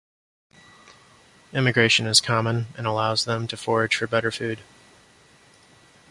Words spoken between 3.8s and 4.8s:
for better food.